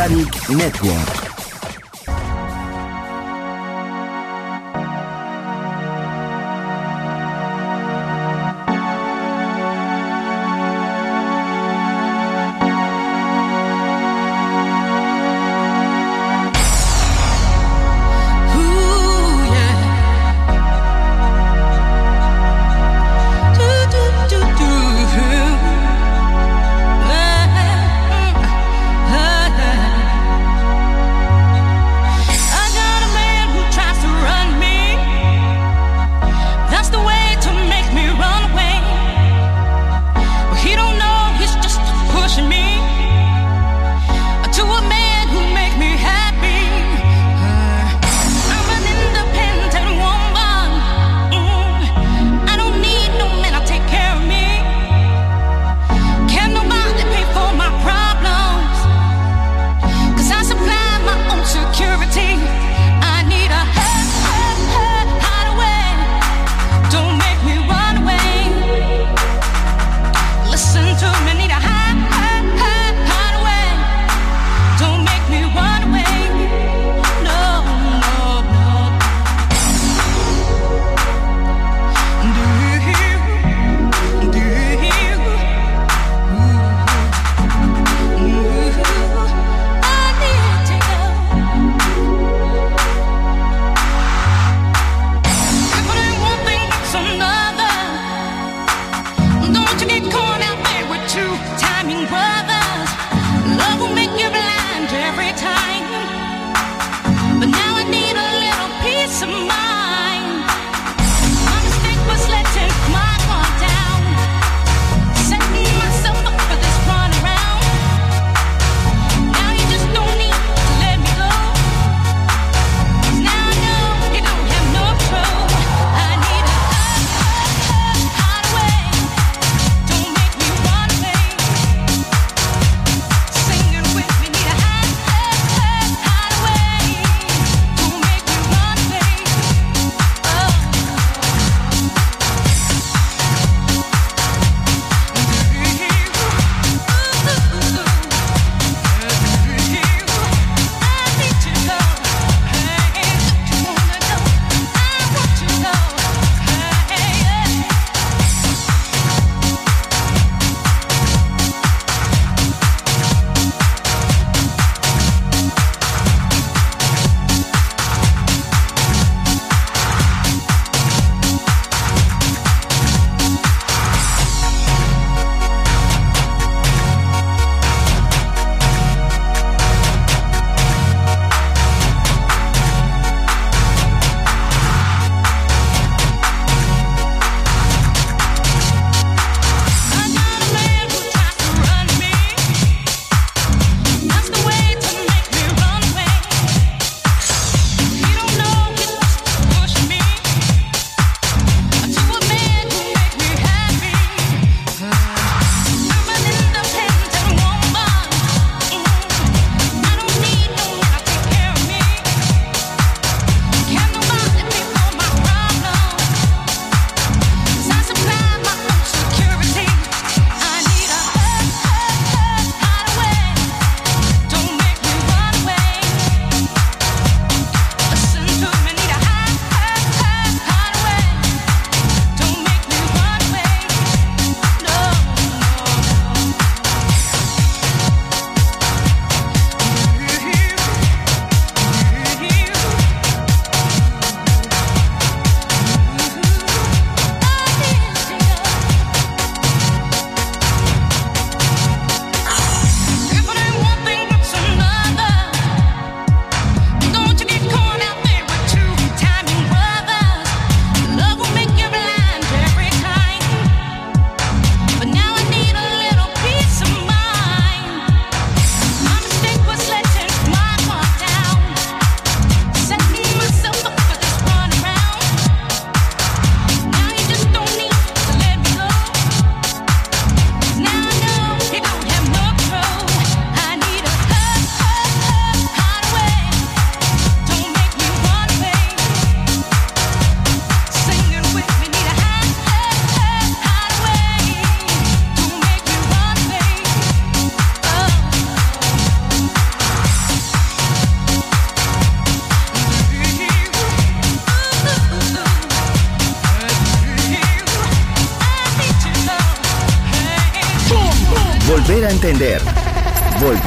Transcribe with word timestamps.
Network. 0.00 1.29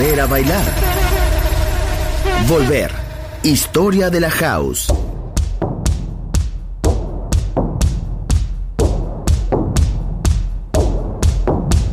Volver 0.04 0.20
a 0.20 0.28
bailar. 0.28 0.66
Volver. 2.46 2.92
Historia 3.42 4.10
de 4.10 4.20
la 4.20 4.30
house. 4.30 4.88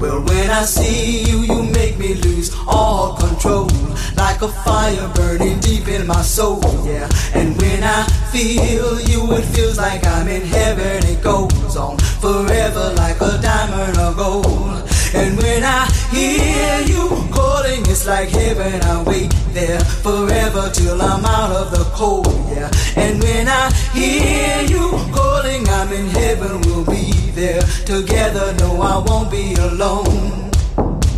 Well, 0.01 0.23
when 0.25 0.51
I 0.51 0.65
see 0.65 1.23
you, 1.23 1.45
you 1.45 1.63
make 1.63 1.99
me 1.99 2.15
lose 2.15 2.51
all 2.67 3.15
control. 3.17 3.69
Like 4.17 4.43
a 4.43 4.49
fire 4.49 5.09
burning 5.15 5.61
deep 5.61 5.87
in 5.89 6.07
my 6.07 6.23
soul, 6.23 6.61
yeah. 6.85 7.09
And 7.35 7.57
when 7.61 7.83
I 7.85 8.05
feel 8.33 9.01
you, 9.01 9.33
it 9.33 9.45
feels 9.55 9.79
like 9.79 10.05
I'm 10.07 10.29
in 10.29 10.43
heaven. 10.43 11.07
It 11.07 11.23
goes 11.23 11.77
on 11.77 11.97
forever 12.21 12.93
like 12.97 13.21
a 13.21 13.39
diamond 13.41 13.99
or 13.99 14.15
gold. 14.15 14.89
And 15.15 15.37
when 15.39 15.65
I 15.65 15.87
hear 16.13 16.81
you 16.87 17.30
calling, 17.71 17.91
it's 17.91 18.07
like 18.07 18.29
heaven. 18.29 18.81
I 18.83 19.03
wait 19.03 19.31
there 19.53 19.81
forever 19.81 20.71
till 20.73 21.01
I'm 21.01 21.25
out 21.25 21.53
of 21.53 21.71
the 21.71 21.85
cold, 21.95 22.27
yeah. 22.51 22.71
And 22.97 23.23
when 23.23 23.49
I 23.49 23.71
hear 23.93 24.63
you 24.63 24.91
calling, 25.13 25.69
I'm 25.69 25.93
in 25.93 26.07
heaven. 26.09 26.61
We'll 26.63 26.85
be 26.85 27.13
there 27.33 27.63
together. 27.85 28.55
No, 28.59 28.81
I 28.83 28.99
won't 28.99 29.31
be 29.31 29.55
alone. 29.55 30.51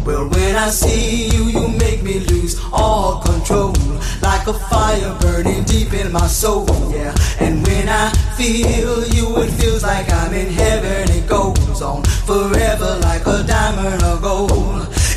Well, 0.05 0.29
when 0.31 0.57
I 0.57 0.69
see 0.69 1.29
you, 1.29 1.45
you 1.45 1.69
make 1.79 2.03
me 2.03 2.21
lose 2.21 2.61
all 2.73 3.23
control. 3.23 3.75
Like 4.21 4.47
a 4.47 4.55
fire 4.55 5.17
burning 5.21 5.65
deep 5.65 5.93
in 5.93 6.13
my 6.13 6.27
soul, 6.27 6.67
yeah. 6.93 7.15
And 7.41 7.65
when 7.67 7.89
I 7.89 8.11
feel 8.37 9.07
you, 9.09 9.37
it 9.43 9.51
feels 9.51 9.83
like 9.83 10.11
I'm 10.13 10.33
in 10.33 10.53
heaven. 10.53 11.11
It 11.17 11.29
goes 11.29 11.83
on 11.83 12.03
forever 12.27 12.99
like 13.03 13.27
a 13.27 13.43
diamond 13.45 14.03
of 14.03 14.23
gold. 14.23 14.82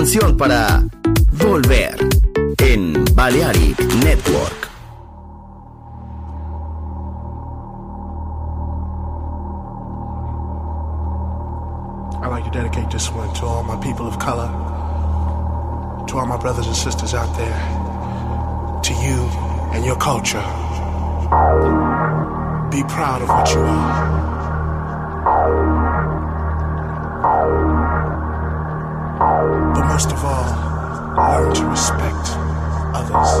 canción 0.00 0.34
para 0.34 0.82
volver 1.30 1.94
en 2.56 3.04
Balearic 3.14 3.78
Network. 4.02 4.70
I'd 12.22 12.30
like 12.30 12.44
to 12.44 12.50
dedicate 12.50 12.90
this 12.90 13.10
one 13.12 13.30
to 13.34 13.44
all 13.44 13.62
my 13.62 13.76
people 13.76 14.06
of 14.06 14.18
color, 14.18 14.48
to 16.08 16.16
all 16.16 16.24
my 16.24 16.38
brothers 16.38 16.66
and 16.66 16.74
sisters 16.74 17.12
out 17.12 17.36
there, 17.36 17.60
to 18.82 18.94
you 19.04 19.28
and 19.74 19.84
your 19.84 19.96
culture. 19.96 20.40
Be 22.70 22.82
proud 22.84 23.20
of 23.20 23.28
what 23.28 23.52
you 23.52 23.60
are. 23.60 24.29
First 30.00 30.12
of 30.14 30.24
all, 30.24 30.46
learn 31.14 31.54
to 31.56 31.66
respect 31.66 32.30
others. 32.96 33.40